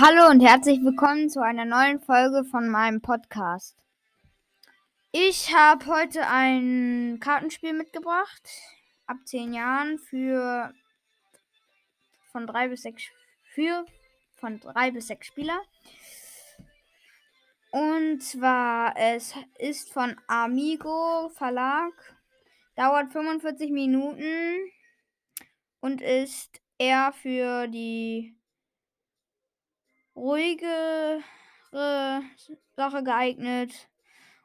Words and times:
Hallo 0.00 0.30
und 0.30 0.40
herzlich 0.40 0.78
willkommen 0.84 1.28
zu 1.28 1.42
einer 1.42 1.64
neuen 1.64 1.98
Folge 1.98 2.44
von 2.44 2.68
meinem 2.68 3.00
Podcast. 3.00 3.76
Ich 5.10 5.52
habe 5.52 5.86
heute 5.86 6.26
ein 6.28 7.18
Kartenspiel 7.20 7.72
mitgebracht, 7.72 8.48
ab 9.06 9.16
10 9.24 9.52
Jahren 9.52 9.98
für 9.98 10.72
von 12.30 12.46
3 12.46 12.68
bis 12.68 12.82
6 12.82 13.02
für 13.58 13.84
von 14.36 14.60
3 14.60 14.92
bis 14.92 15.08
6 15.08 15.26
Spieler. 15.26 15.60
Und 17.72 18.22
zwar 18.22 18.96
es 18.96 19.34
ist 19.58 19.92
von 19.92 20.14
Amigo 20.28 21.28
Verlag, 21.30 21.92
dauert 22.76 23.10
45 23.10 23.72
Minuten 23.72 24.70
und 25.80 26.00
ist 26.00 26.60
eher 26.78 27.12
für 27.12 27.66
die 27.66 28.36
ruhigere 30.14 31.20
Sache 32.76 33.02
geeignet. 33.02 33.90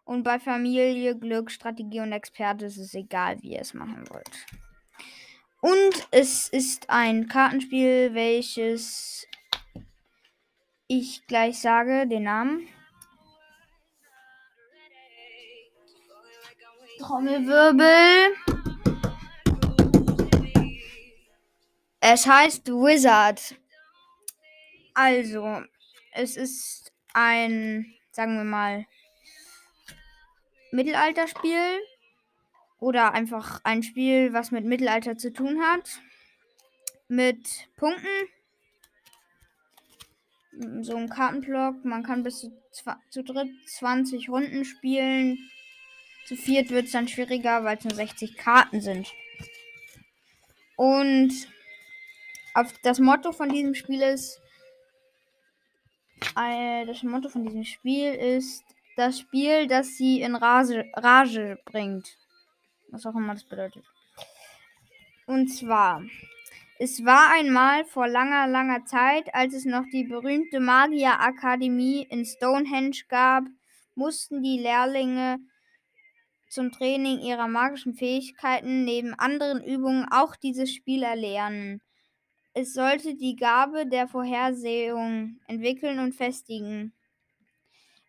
Und 0.06 0.24
bei 0.24 0.40
Familie, 0.40 1.16
Glück, 1.18 1.52
Strategie 1.52 2.00
und 2.00 2.12
Experte 2.14 2.66
ist 2.66 2.78
es 2.78 2.96
egal, 2.96 3.40
wie 3.44 3.54
ihr 3.54 3.62
es 3.62 3.76
machen 3.76 4.10
wollt. 4.10 4.63
Und 5.64 6.10
es 6.12 6.50
ist 6.50 6.90
ein 6.90 7.30
Kartenspiel, 7.30 8.14
welches 8.14 9.26
ich 10.90 11.26
gleich 11.26 11.62
sage, 11.62 12.06
den 12.06 12.24
Namen. 12.24 12.68
Trommelwirbel. 17.00 18.36
Es 22.02 22.28
heißt 22.28 22.68
Wizard. 22.68 23.56
Also, 24.94 25.64
es 26.12 26.36
ist 26.36 26.92
ein, 27.14 27.86
sagen 28.12 28.36
wir 28.36 28.44
mal, 28.44 28.86
Mittelalterspiel 30.72 31.80
oder 32.84 33.14
einfach 33.14 33.62
ein 33.64 33.82
Spiel, 33.82 34.34
was 34.34 34.52
mit 34.52 34.66
Mittelalter 34.66 35.18
zu 35.18 35.32
tun 35.32 35.62
hat. 35.62 36.02
Mit 37.08 37.70
Punkten. 37.78 38.08
So 40.84 40.98
ein 40.98 41.10
Kartenblock. 41.10 41.86
Man 41.86 42.04
kann 42.04 42.24
bis 42.24 42.42
zu, 42.42 42.52
zu 43.10 43.24
dritt 43.24 43.50
20 43.68 44.30
Runden 44.30 44.66
spielen. 44.66 45.38
Zu 46.26 46.36
viert 46.36 46.70
wird 46.70 46.86
es 46.86 46.92
dann 46.92 47.08
schwieriger, 47.08 47.64
weil 47.64 47.78
es 47.78 47.86
nur 47.86 47.96
60 47.96 48.36
Karten 48.36 48.82
sind. 48.82 49.12
Und 50.76 51.32
das 52.84 53.00
Motto 53.00 53.32
von 53.32 53.50
diesem 53.50 53.76
Spiel 53.76 54.02
ist 54.02 54.40
äh, 56.38 56.86
das 56.86 57.04
Motto 57.04 57.30
von 57.30 57.46
diesem 57.46 57.64
Spiel 57.64 58.14
ist 58.14 58.64
das 58.96 59.20
Spiel, 59.20 59.68
das 59.68 59.98
sie 59.98 60.22
in 60.22 60.36
Rage, 60.36 60.86
Rage 60.96 61.58
bringt. 61.66 62.18
Was 62.94 63.08
auch 63.08 63.16
immer 63.16 63.34
das 63.34 63.44
bedeutet. 63.44 63.84
Und 65.26 65.48
zwar, 65.48 66.04
es 66.78 67.04
war 67.04 67.32
einmal 67.34 67.86
vor 67.86 68.08
langer, 68.08 68.48
langer 68.48 68.86
Zeit, 68.86 69.34
als 69.34 69.56
es 69.56 69.66
noch 69.66 69.86
die 69.92 70.04
berühmte 70.04 70.60
Magierakademie 70.60 72.04
in 72.04 72.24
Stonehenge 72.24 73.00
gab, 73.10 73.46
mussten 73.96 74.44
die 74.44 74.60
Lehrlinge 74.60 75.40
zum 76.50 76.72
Training 76.72 77.20
ihrer 77.20 77.48
magischen 77.48 77.96
Fähigkeiten 77.96 78.84
neben 78.84 79.16
anderen 79.16 79.64
Übungen 79.64 80.06
auch 80.12 80.36
dieses 80.36 80.72
Spiel 80.72 81.02
erlernen. 81.02 81.82
Es 82.54 82.76
sollte 82.76 83.16
die 83.16 83.36
Gabe 83.36 83.88
der 83.88 84.08
Vorhersehung 84.08 85.40
entwickeln 85.48 85.98
und 85.98 86.14
festigen. 86.14 86.94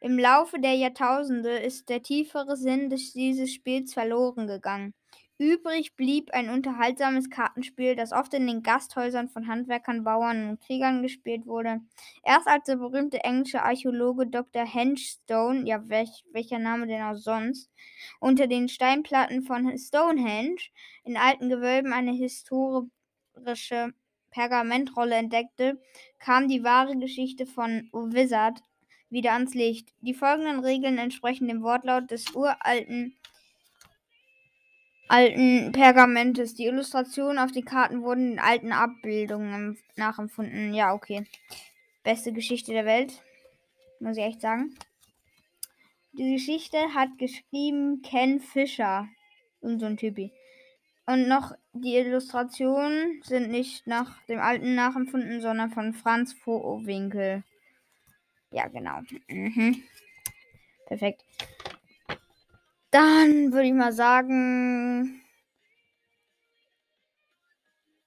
Im 0.04 0.18
Laufe 0.18 0.60
der 0.60 0.74
Jahrtausende 0.74 1.48
ist 1.48 1.88
der 1.88 2.02
tiefere 2.02 2.58
Sinn 2.58 2.90
dieses 2.90 3.50
Spiels 3.50 3.94
verloren 3.94 4.46
gegangen. 4.46 4.92
Übrig 5.38 5.96
blieb 5.96 6.30
ein 6.34 6.50
unterhaltsames 6.50 7.30
Kartenspiel, 7.30 7.96
das 7.96 8.12
oft 8.12 8.34
in 8.34 8.46
den 8.46 8.62
Gasthäusern 8.62 9.30
von 9.30 9.48
Handwerkern, 9.48 10.04
Bauern 10.04 10.50
und 10.50 10.60
Kriegern 10.60 11.00
gespielt 11.00 11.46
wurde. 11.46 11.80
Erst 12.22 12.46
als 12.46 12.66
der 12.66 12.76
berühmte 12.76 13.24
englische 13.24 13.62
Archäologe 13.62 14.26
Dr. 14.26 14.66
Hengstone, 14.66 15.66
ja 15.66 15.88
welch, 15.88 16.22
welcher 16.32 16.58
Name 16.58 16.86
denn 16.86 17.00
auch 17.00 17.16
sonst, 17.16 17.70
unter 18.20 18.46
den 18.46 18.68
Steinplatten 18.68 19.42
von 19.42 19.74
Stonehenge 19.78 20.60
in 21.04 21.16
alten 21.16 21.48
Gewölben 21.48 21.94
eine 21.94 22.12
historische 22.12 22.90
Pergamentrolle 24.30 25.14
entdeckte, 25.14 25.80
kam 26.18 26.46
die 26.46 26.62
wahre 26.62 26.98
Geschichte 26.98 27.46
von 27.46 27.88
Wizard 27.94 28.60
wieder 29.14 29.32
ans 29.32 29.54
Licht. 29.54 29.94
Die 30.02 30.12
folgenden 30.12 30.60
Regeln 30.60 30.98
entsprechen 30.98 31.48
dem 31.48 31.62
Wortlaut 31.62 32.10
des 32.10 32.34
uralten 32.34 33.16
alten 35.08 35.72
Pergamentes. 35.72 36.54
Die 36.54 36.66
Illustrationen 36.66 37.38
auf 37.38 37.52
den 37.52 37.64
Karten 37.64 38.02
wurden 38.02 38.32
in 38.32 38.38
alten 38.38 38.72
Abbildungen 38.72 39.78
nachempfunden. 39.96 40.74
Ja, 40.74 40.92
okay. 40.92 41.24
Beste 42.02 42.32
Geschichte 42.32 42.72
der 42.72 42.84
Welt. 42.84 43.22
Muss 44.00 44.16
ich 44.16 44.24
echt 44.24 44.40
sagen. 44.40 44.74
Die 46.12 46.32
Geschichte 46.32 46.78
hat 46.94 47.16
geschrieben 47.18 48.02
Ken 48.02 48.40
Fischer. 48.40 49.08
Und 49.60 49.78
so 49.78 49.86
ein 49.86 49.96
Typi. 49.96 50.32
Und 51.06 51.28
noch 51.28 51.52
die 51.72 51.96
Illustrationen 51.96 53.22
sind 53.24 53.50
nicht 53.50 53.86
nach 53.86 54.20
dem 54.22 54.40
alten 54.40 54.74
nachempfunden, 54.74 55.40
sondern 55.40 55.70
von 55.70 55.92
Franz 55.94 56.32
Vohwinkel. 56.32 57.44
Ja, 58.54 58.68
genau. 58.68 59.00
Mhm. 59.26 59.82
Perfekt. 60.86 61.24
Dann 62.92 63.52
würde 63.52 63.66
ich 63.66 63.74
mal 63.74 63.92
sagen, 63.92 65.20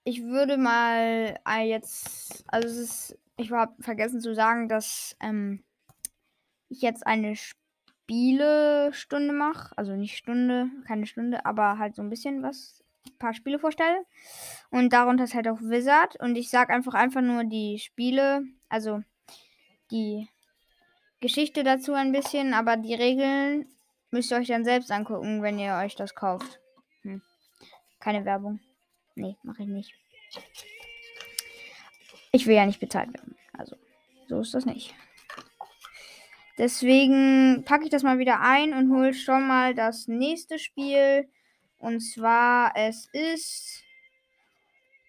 ich 0.05 0.23
würde 0.23 0.55
mal 0.55 1.37
äh, 1.45 1.67
jetzt, 1.67 2.45
also 2.47 2.65
es 2.69 2.77
ist, 2.77 3.19
ich 3.35 3.51
habe 3.51 3.73
vergessen 3.81 4.21
zu 4.21 4.33
sagen, 4.33 4.69
dass 4.69 5.17
ähm, 5.19 5.65
ich 6.69 6.81
jetzt 6.81 7.05
eine 7.05 7.35
Spielestunde 7.35 9.33
mache. 9.33 9.77
Also 9.77 9.97
nicht 9.97 10.15
Stunde, 10.15 10.69
keine 10.87 11.07
Stunde, 11.07 11.45
aber 11.45 11.77
halt 11.77 11.93
so 11.93 12.01
ein 12.01 12.09
bisschen 12.09 12.41
was 12.41 12.85
paar 13.19 13.33
Spiele 13.33 13.59
vorstelle. 13.59 14.05
Und 14.69 14.93
darunter 14.93 15.25
ist 15.25 15.33
halt 15.33 15.49
auch 15.49 15.59
Wizard. 15.59 16.15
Und 16.21 16.37
ich 16.37 16.49
sage 16.49 16.73
einfach 16.73 16.93
einfach 16.93 17.21
nur 17.21 17.43
die 17.43 17.79
Spiele, 17.79 18.45
also 18.69 19.01
die 19.91 20.29
Geschichte 21.19 21.63
dazu 21.63 21.93
ein 21.93 22.11
bisschen, 22.11 22.53
aber 22.53 22.77
die 22.77 22.93
Regeln 22.93 23.67
müsst 24.11 24.31
ihr 24.31 24.37
euch 24.37 24.47
dann 24.47 24.63
selbst 24.63 24.91
angucken, 24.91 25.41
wenn 25.41 25.59
ihr 25.59 25.75
euch 25.83 25.95
das 25.95 26.15
kauft. 26.15 26.59
Hm. 27.01 27.21
Keine 27.99 28.25
Werbung. 28.25 28.59
Nee, 29.15 29.35
mache 29.43 29.63
ich 29.63 29.69
nicht. 29.69 29.93
Ich 32.31 32.45
will 32.45 32.55
ja 32.55 32.65
nicht 32.65 32.79
bezahlt 32.79 33.13
werden. 33.13 33.35
Also, 33.53 33.75
so 34.27 34.39
ist 34.41 34.53
das 34.53 34.65
nicht. 34.65 34.93
Deswegen 36.57 37.63
packe 37.65 37.85
ich 37.85 37.89
das 37.89 38.03
mal 38.03 38.19
wieder 38.19 38.41
ein 38.41 38.73
und 38.73 38.91
hole 38.91 39.13
schon 39.13 39.47
mal 39.47 39.75
das 39.75 40.07
nächste 40.07 40.59
Spiel. 40.59 41.29
Und 41.77 41.99
zwar, 42.01 42.73
es 42.75 43.07
ist 43.13 43.83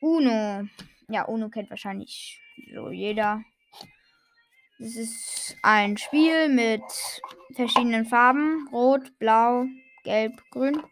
Uno. 0.01 0.69
Ja, 1.09 1.25
Uno 1.25 1.49
kennt 1.49 1.71
wahrscheinlich 1.71 2.41
so 2.75 2.91
jeder. 2.91 3.43
Es 4.81 4.97
ist 4.97 5.57
ein 5.63 5.97
Spiel 5.97 6.49
mit 6.49 6.83
verschiedenen 7.55 8.07
Farben. 8.07 8.69
Rot, 8.73 9.19
Blau, 9.19 9.67
Gelb, 10.05 10.41
Grün. 10.51 10.83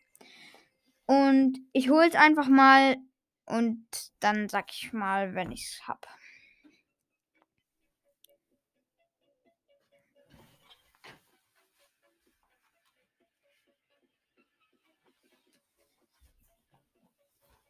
Und 1.07 1.59
ich 1.73 1.89
hole 1.89 2.09
es 2.09 2.15
einfach 2.17 2.49
mal 2.49 2.97
und 3.47 3.87
dann 4.21 4.49
sag 4.49 4.73
ich 4.73 4.93
mal, 4.93 5.35
wenn 5.35 5.53
ich 5.53 5.65
es 5.67 5.87
habe. 5.87 6.07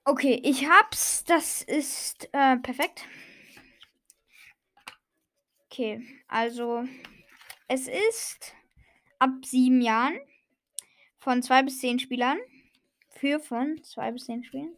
Okay, 0.04 0.40
ich 0.44 0.68
hab's. 0.68 1.24
Das 1.24 1.62
ist 1.62 2.28
äh, 2.32 2.56
perfekt. 2.58 3.04
Okay, 5.78 6.00
also 6.26 6.84
es 7.68 7.86
ist 7.86 8.54
ab 9.18 9.44
sieben 9.44 9.82
Jahren 9.82 10.18
von 11.18 11.42
zwei 11.42 11.62
bis 11.62 11.80
zehn 11.80 11.98
Spielern. 11.98 12.38
Für 13.10 13.40
von 13.40 13.82
zwei 13.82 14.10
bis 14.10 14.24
zehn 14.24 14.42
Spielen. 14.42 14.74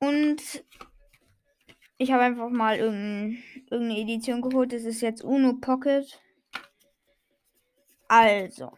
Und 0.00 0.64
Ich 1.98 2.10
habe 2.10 2.22
einfach 2.22 2.48
mal 2.48 2.78
irgendein, 2.78 3.42
irgendeine 3.70 4.00
Edition 4.00 4.40
geholt. 4.40 4.72
Das 4.72 4.84
ist 4.84 5.02
jetzt 5.02 5.22
Uno 5.22 5.58
Pocket. 5.60 6.18
Also. 8.08 8.72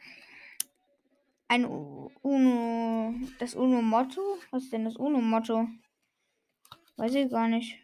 Ein 1.46 1.64
Uno. 1.64 3.14
Das 3.38 3.54
Uno 3.54 3.82
Motto? 3.82 4.38
Was 4.50 4.64
ist 4.64 4.72
denn 4.72 4.84
das 4.84 4.96
Uno 4.96 5.20
Motto? 5.20 5.68
Weiß 6.96 7.14
ich 7.14 7.30
gar 7.30 7.46
nicht. 7.46 7.78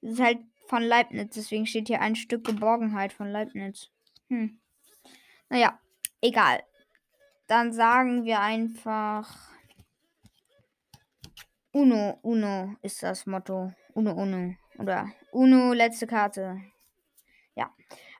Das 0.00 0.14
ist 0.14 0.20
halt 0.20 0.40
von 0.72 0.82
Leibniz, 0.82 1.34
deswegen 1.34 1.66
steht 1.66 1.88
hier 1.88 2.00
ein 2.00 2.16
Stück 2.16 2.44
Geborgenheit 2.46 3.12
von 3.12 3.30
Leibniz. 3.30 3.90
Hm. 4.28 4.58
Naja, 5.50 5.78
egal. 6.22 6.62
Dann 7.46 7.74
sagen 7.74 8.24
wir 8.24 8.40
einfach. 8.40 9.50
Uno, 11.72 12.18
Uno 12.22 12.74
ist 12.80 13.02
das 13.02 13.26
Motto. 13.26 13.74
Uno, 13.92 14.12
Uno. 14.14 14.54
Oder 14.78 15.12
Uno, 15.30 15.74
letzte 15.74 16.06
Karte. 16.06 16.62
Ja. 17.54 17.70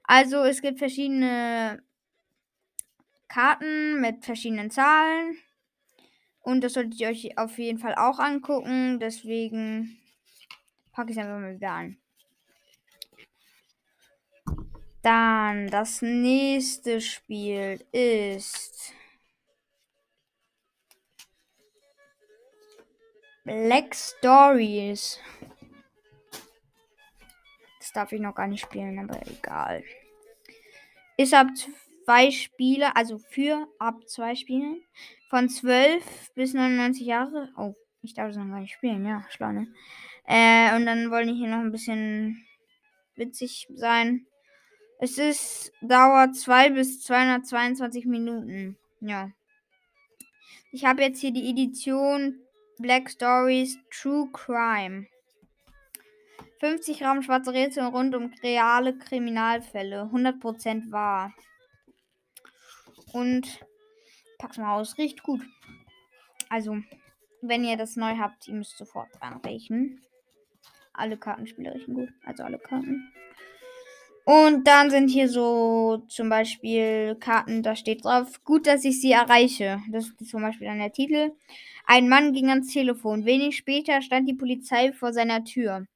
Also 0.05 0.45
es 0.45 0.61
gibt 0.61 0.79
verschiedene 0.79 1.83
Karten 3.29 3.99
mit 3.99 4.27
verschiedenen 4.27 4.71
Zahlen. 4.71 5.39
Und 6.41 6.63
das 6.63 6.75
solltet 6.75 7.01
ihr 7.01 7.09
euch 7.09 7.39
auf 7.39 7.57
jeden 7.57 7.79
Fall 7.79 7.95
auch 7.95 8.19
angucken. 8.19 9.01
Deswegen 9.01 9.97
packe 10.93 11.13
ich 11.13 11.17
es 11.17 11.23
einfach 11.25 11.41
mal 11.41 11.55
wieder 11.55 11.71
an. 11.71 12.02
Dann 15.03 15.67
das 15.67 16.01
nächste 16.01 17.01
Spiel 17.01 17.85
ist 17.91 18.95
Black 23.45 23.97
Stories. 23.97 25.19
Das 27.81 27.93
darf 27.93 28.13
ich 28.13 28.21
noch 28.21 28.37
gar 28.37 28.47
nicht 28.47 28.63
spielen, 28.63 29.01
aber 29.01 29.21
egal. 29.27 29.83
Ist 31.17 31.35
ab 31.35 31.49
zwei 32.05 32.31
Spiele, 32.31 32.95
also 32.95 33.19
für 33.19 33.67
ab 33.81 34.09
zwei 34.09 34.37
Spielen. 34.37 34.83
Von 35.31 35.49
12 35.49 36.33
bis 36.35 36.55
99 36.55 37.05
Jahre. 37.05 37.49
Oh, 37.57 37.75
ich 38.03 38.15
darf 38.15 38.31
es 38.31 38.37
noch 38.37 38.47
gar 38.47 38.61
nicht 38.61 38.75
spielen, 38.75 39.05
ja, 39.05 39.27
Schleune. 39.31 39.67
Äh, 40.27 40.77
und 40.77 40.87
dann 40.87 41.11
wollen 41.11 41.27
wir 41.27 41.35
hier 41.35 41.49
noch 41.49 41.59
ein 41.59 41.73
bisschen 41.73 42.47
witzig 43.17 43.67
sein. 43.75 44.27
Es 45.03 45.19
ist, 45.19 45.73
dauert 45.81 46.37
2 46.37 46.71
bis 46.71 47.03
222 47.03 48.07
Minuten. 48.07 48.79
Ja. 49.01 49.33
Ich 50.71 50.85
habe 50.85 51.03
jetzt 51.03 51.21
hier 51.21 51.33
die 51.33 51.51
Edition 51.51 52.39
Black 52.79 53.11
Stories 53.11 53.81
True 53.91 54.31
Crime. 54.33 55.09
50 56.61 57.01
Gramm 57.01 57.21
schwarze 57.23 57.53
Rätsel 57.53 57.83
rund 57.87 58.15
um 58.15 58.33
reale 58.45 58.97
Kriminalfälle. 58.97 60.09
100% 60.13 60.93
wahr. 60.93 61.35
Und 63.13 63.59
pack's 64.39 64.59
mal 64.59 64.77
aus. 64.79 64.99
Riecht 64.99 65.25
gut. 65.25 65.41
Also, 66.49 66.77
wenn 67.41 67.65
ihr 67.65 67.77
das 67.77 67.97
neu 67.97 68.19
habt, 68.19 68.47
ihr 68.47 68.55
müsst 68.55 68.79
sofort 68.79 69.11
anrechnen. 69.21 70.01
Alle 70.93 71.17
Kartenspiele 71.17 71.75
riechen 71.75 71.95
gut. 71.95 72.11
Also 72.25 72.45
alle 72.45 72.61
Karten. 72.61 73.13
Und 74.25 74.69
dann 74.69 74.91
sind 74.91 75.09
hier 75.09 75.29
so 75.29 76.05
zum 76.09 76.29
Beispiel 76.29 77.17
Karten, 77.19 77.63
da 77.63 77.75
steht 77.75 78.05
drauf, 78.05 78.43
gut, 78.45 78.67
dass 78.67 78.85
ich 78.85 79.01
sie 79.01 79.11
erreiche. 79.13 79.81
Das 79.91 80.09
ist 80.09 80.31
zum 80.31 80.43
Beispiel 80.43 80.69
dann 80.69 80.79
der 80.79 80.93
Titel. 80.93 81.33
Ein 81.87 82.09
Mann 82.09 82.33
ging 82.33 82.49
ans 82.49 82.73
Telefon. 82.73 83.25
Wenig 83.25 83.57
später 83.57 84.01
stand 84.01 84.29
die 84.29 84.35
Polizei 84.35 84.93
vor 84.93 85.13
seiner 85.13 85.45
Tür. 85.45 85.87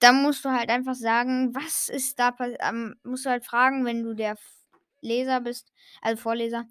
Da 0.00 0.12
musst 0.12 0.44
du 0.44 0.50
halt 0.50 0.70
einfach 0.70 0.94
sagen, 0.94 1.54
was 1.54 1.88
ist 1.88 2.18
da 2.18 2.32
passiert? 2.32 2.60
Ähm, 2.62 2.96
musst 3.04 3.26
du 3.26 3.30
halt 3.30 3.44
fragen, 3.46 3.84
wenn 3.84 4.02
du 4.02 4.14
der 4.14 4.36
Leser 5.02 5.40
bist, 5.40 5.72
also 6.02 6.20
Vorleser, 6.22 6.66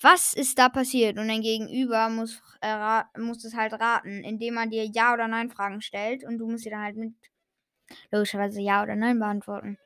was 0.00 0.34
ist 0.34 0.58
da 0.58 0.68
passiert? 0.70 1.18
Und 1.18 1.28
dein 1.28 1.42
Gegenüber 1.42 2.08
muss, 2.10 2.42
äh, 2.62 3.02
muss 3.18 3.44
es 3.44 3.54
halt 3.56 3.74
raten, 3.74 4.24
indem 4.24 4.54
man 4.54 4.70
dir 4.70 4.84
Ja- 4.86 5.14
oder 5.14 5.28
Nein-Fragen 5.28 5.82
stellt 5.82 6.24
und 6.24 6.38
du 6.38 6.48
musst 6.48 6.64
sie 6.64 6.70
dann 6.70 6.82
halt 6.82 6.96
mit 6.96 7.14
logischerweise 8.10 8.60
Ja 8.60 8.82
oder 8.82 8.96
Nein 8.96 9.18
beantworten. 9.20 9.78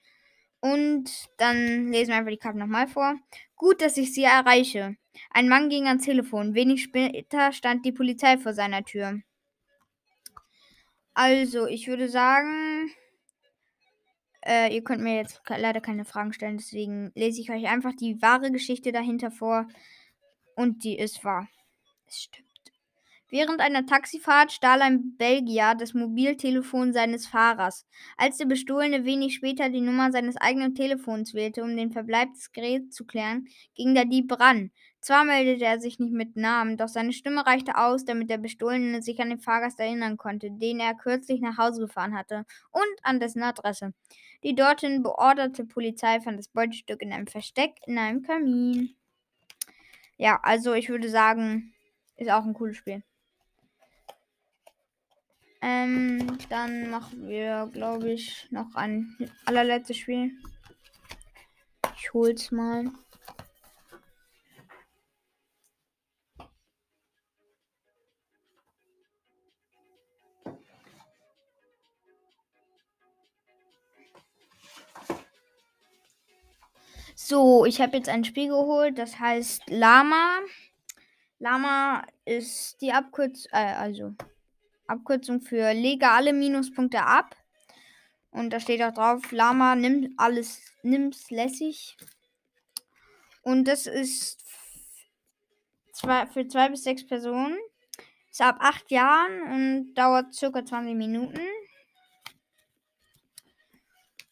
Und 0.61 1.11
dann 1.39 1.91
lesen 1.91 2.11
wir 2.11 2.17
einfach 2.17 2.31
die 2.31 2.37
Karte 2.37 2.59
nochmal 2.59 2.87
vor. 2.87 3.17
Gut, 3.57 3.81
dass 3.81 3.97
ich 3.97 4.13
sie 4.13 4.25
erreiche. 4.25 4.97
Ein 5.31 5.49
Mann 5.49 5.69
ging 5.69 5.87
ans 5.87 6.05
Telefon. 6.05 6.55
Wenig 6.55 6.83
später 6.83 7.53
stand 7.53 7.85
die 7.85 7.93
Polizei 7.93 8.37
vor 8.39 8.53
seiner 8.53 8.85
Tür. 8.85 9.21
Also, 11.15 11.67
ich 11.67 11.89
würde 11.89 12.09
sagen, 12.09 12.91
äh, 14.43 14.75
ihr 14.75 14.83
könnt 14.83 15.03
mir 15.03 15.17
jetzt 15.17 15.43
leider 15.49 15.81
keine 15.81 16.05
Fragen 16.05 16.33
stellen, 16.33 16.57
deswegen 16.59 17.13
lese 17.15 17.41
ich 17.41 17.51
euch 17.51 17.67
einfach 17.67 17.95
die 17.95 18.21
wahre 18.23 18.51
Geschichte 18.51 18.93
dahinter 18.93 19.31
vor. 19.31 19.67
Und 20.55 20.85
die 20.85 20.99
ist 20.99 21.25
wahr. 21.25 21.49
Es 22.07 22.23
stimmt. 22.23 22.50
Während 23.33 23.61
einer 23.61 23.87
Taxifahrt 23.87 24.51
stahl 24.51 24.83
ein 24.83 25.17
Belgier 25.17 25.77
das 25.79 25.95
Mobiltelefon 25.95 26.93
seines 26.93 27.29
Fahrers. 27.29 27.87
Als 28.17 28.39
der 28.39 28.47
Bestohlene 28.47 29.05
wenig 29.05 29.35
später 29.35 29.69
die 29.69 29.81
Nummer 29.81 30.11
seines 30.11 30.37
eigenen 30.37 30.75
Telefons 30.75 31.33
wählte, 31.33 31.63
um 31.63 31.77
den 31.77 31.93
Verbleib 31.93 32.33
des 32.35 32.51
Geräts 32.51 32.97
zu 32.97 33.07
klären, 33.07 33.47
ging 33.77 33.95
der 33.95 34.05
Dieb 34.05 34.33
ran. 34.41 34.73
Zwar 35.01 35.25
meldete 35.25 35.65
er 35.65 35.81
sich 35.81 36.01
nicht 36.01 36.13
mit 36.13 36.35
Namen, 36.35 36.77
doch 36.77 36.89
seine 36.89 37.13
Stimme 37.13 37.47
reichte 37.47 37.79
aus, 37.79 38.05
damit 38.05 38.31
der 38.31 38.39
Bestohlene 38.39 39.01
sich 39.01 39.21
an 39.21 39.31
den 39.31 39.39
Fahrgast 39.39 39.79
erinnern 39.79 40.17
konnte, 40.17 40.51
den 40.51 40.81
er 40.81 40.95
kürzlich 40.95 41.41
nach 41.41 41.57
Hause 41.57 41.83
gefahren 41.83 42.19
hatte, 42.19 42.45
und 42.73 42.83
an 43.05 43.21
dessen 43.21 43.45
Adresse. 43.45 43.95
Die 44.43 44.57
dorthin 44.57 45.05
beorderte 45.05 45.65
Polizei 45.65 46.21
fand 46.21 46.39
das 46.39 46.49
Beutestück 46.49 47.01
in 47.01 47.13
einem 47.13 47.29
Versteck 47.29 47.77
in 47.87 47.97
einem 47.97 48.23
Kamin. 48.23 48.97
Ja, 50.17 50.41
also 50.43 50.75
ich 50.75 50.89
würde 50.89 51.09
sagen, 51.09 51.73
ist 52.17 52.31
auch 52.31 52.45
ein 52.45 52.55
cooles 52.55 52.77
Spiel. 52.77 53.03
Ähm, 55.63 56.39
dann 56.49 56.91
machen 56.91 57.29
wir, 57.29 57.69
glaube 57.73 58.13
ich, 58.13 58.47
noch 58.51 58.75
ein 58.75 59.17
allerletztes 59.45 59.99
Spiel. 59.99 60.33
Ich 61.97 62.13
hol's 62.15 62.51
mal. 62.51 62.91
So, 77.31 77.67
ich 77.67 77.81
habe 77.81 77.99
jetzt 77.99 78.09
ein 78.09 78.25
Spiel 78.25 78.49
geholt, 78.49 78.99
das 78.99 79.21
heißt 79.21 79.69
Lama. 79.69 80.41
Lama 81.39 82.05
ist 82.25 82.81
die 82.81 82.93
Abkürzung, 82.93 83.51
äh, 83.53 83.75
also 83.75 84.15
Abkürzung 84.91 85.41
für 85.41 85.73
lege 85.73 86.11
alle 86.11 86.33
Minuspunkte 86.33 87.03
ab. 87.03 87.37
Und 88.31 88.51
da 88.51 88.61
steht 88.61 88.83
auch 88.83 88.95
drauf, 88.95 89.33
Lama 89.33 89.75
nimmt 89.75 90.13
alles, 90.17 90.61
nimm's 90.83 91.31
lässig. 91.31 91.97
Und 93.43 93.67
das 93.67 93.87
ist 93.87 94.45
zwei, 95.93 96.27
für 96.27 96.47
zwei 96.47 96.69
bis 96.69 96.85
sechs 96.85 97.07
Personen. 97.07 97.59
Ist 98.31 98.41
ab 98.41 98.59
acht 98.61 98.91
Jahren 98.91 99.43
und 99.53 99.95
dauert 99.95 100.35
circa 100.35 100.65
20 100.65 100.95
Minuten. 100.95 101.41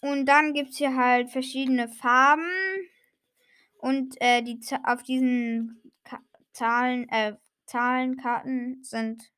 Und 0.01 0.27
dann 0.27 0.53
gibt 0.53 0.71
es 0.71 0.77
hier 0.77 0.95
halt 0.95 1.31
verschiedene 1.31 1.89
Farben. 1.89 2.49
Und 3.79 4.17
äh, 4.21 4.43
die 4.43 4.61
auf 4.85 5.03
diesen 5.03 5.83
Ka 6.05 6.21
Zahlen, 6.53 7.09
äh, 7.09 7.35
Zahlenkarten 7.67 8.83
sind 8.83 9.31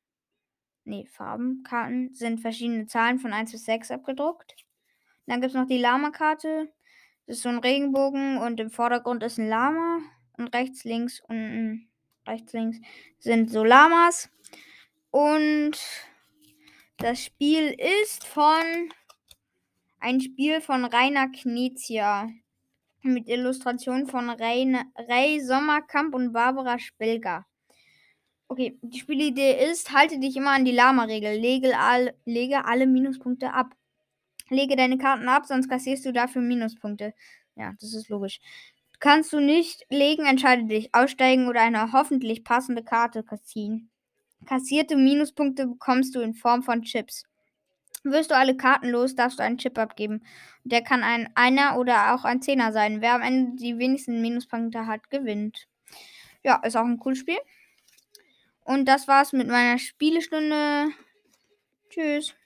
nee, 0.84 1.06
Farbenkarten 1.06 2.12
sind 2.14 2.40
verschiedene 2.40 2.87
Zahlen 2.87 3.18
von 3.18 3.32
1 3.32 3.52
bis 3.52 3.64
6 3.64 3.90
abgedruckt. 3.90 4.54
Dann 5.26 5.40
gibt 5.40 5.54
es 5.54 5.58
noch 5.58 5.66
die 5.66 5.78
Lama-Karte. 5.78 6.72
Das 7.26 7.37
ist 7.37 7.42
so 7.42 7.49
ein 7.49 7.58
Regenbogen 7.58 8.38
und 8.38 8.58
im 8.58 8.70
Vordergrund 8.70 9.22
ist 9.22 9.38
ein 9.38 9.49
Lama. 9.49 10.00
Und 10.37 10.54
rechts, 10.54 10.84
links 10.84 11.20
und 11.28 11.88
rechts, 12.26 12.52
links 12.52 12.78
sind 13.18 13.50
so 13.50 13.62
Lamas. 13.62 14.30
Und 15.10 15.78
das 16.96 17.22
Spiel 17.22 17.76
ist 17.78 18.26
von 18.26 18.90
ein 19.99 20.20
Spiel 20.20 20.60
von 20.60 20.84
Rainer 20.84 21.28
Knizia 21.28 22.28
mit 23.02 23.28
Illustrationen 23.28 24.06
von 24.06 24.30
Ray 24.30 25.40
Sommerkamp 25.40 26.14
und 26.14 26.32
Barbara 26.32 26.78
Spelger. 26.78 27.46
Okay, 28.50 28.76
die 28.83 28.99
Spielidee 28.99 29.71
ist, 29.71 29.92
halte 29.92 30.19
dich 30.19 30.37
immer 30.37 30.50
an 30.50 30.64
die 30.64 30.73
Lama-Regel. 30.73 31.38
Lege, 31.38 31.78
all, 31.78 32.14
lege 32.25 32.64
alle 32.64 32.88
Minuspunkte 32.88 33.52
ab. 33.54 33.76
Lege 34.49 34.75
deine 34.75 34.99
Karten 34.99 35.28
ab, 35.28 35.47
sonst 35.47 35.69
kassierst 35.69 36.04
du 36.04 36.12
dafür 36.12 36.42
Minuspunkte. 36.42 37.14
Ja, 37.54 37.75
das 37.80 37.95
ist 37.95 38.09
logisch. 38.09 38.40
Kannst 38.99 39.33
du 39.33 39.38
nicht 39.38 39.87
legen, 39.88 40.26
entscheide 40.26 40.64
dich. 40.64 40.92
Aussteigen 40.92 41.47
oder 41.47 41.61
eine 41.61 41.92
hoffentlich 41.92 42.42
passende 42.42 42.83
Karte 42.83 43.25
ziehen. 43.45 43.88
Kassierte 44.47 44.97
Minuspunkte 44.97 45.69
bekommst 45.69 46.16
du 46.16 46.21
in 46.21 46.35
Form 46.35 46.64
von 46.64 46.83
Chips. 46.83 47.23
Wirst 48.02 48.33
du 48.33 48.37
alle 48.37 48.57
Karten 48.57 48.88
los, 48.88 49.14
darfst 49.14 49.38
du 49.38 49.45
einen 49.45 49.59
Chip 49.59 49.78
abgeben. 49.78 50.25
Der 50.64 50.83
kann 50.83 51.04
ein 51.04 51.30
Einer 51.37 51.78
oder 51.78 52.16
auch 52.16 52.25
ein 52.25 52.42
Zehner 52.42 52.73
sein. 52.73 53.00
Wer 53.00 53.14
am 53.14 53.23
Ende 53.23 53.62
die 53.62 53.78
wenigsten 53.78 54.21
Minuspunkte 54.21 54.88
hat, 54.88 55.09
gewinnt. 55.09 55.69
Ja, 56.42 56.57
ist 56.64 56.76
auch 56.76 56.85
ein 56.85 56.99
cooles 56.99 57.19
Spiel. 57.19 57.38
Und 58.70 58.84
das 58.84 59.08
war's 59.08 59.32
mit 59.32 59.48
meiner 59.48 59.80
Spielestunde. 59.80 60.92
Tschüss. 61.88 62.36